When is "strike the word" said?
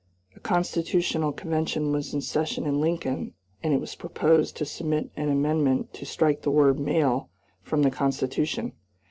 6.07-6.79